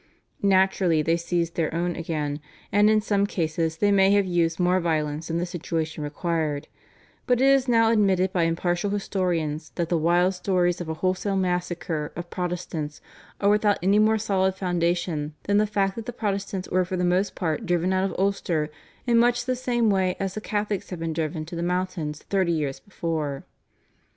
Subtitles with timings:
[0.41, 2.39] Naturally they seized their own again,
[2.71, 6.67] and in some cases they may have used more violence than the situation required,
[7.27, 11.35] but it is now admitted by impartial historians that the wild stories of a wholesale
[11.35, 12.99] massacre of Protestants
[13.39, 17.05] are without any more solid foundation than the fact that the Protestants were for the
[17.05, 18.71] most part driven out of Ulster
[19.05, 22.51] in much the same way as the Catholics had been driven to the mountains thirty
[22.53, 23.45] years before.